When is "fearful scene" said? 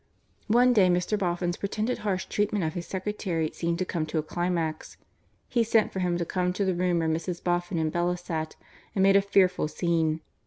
9.21-10.21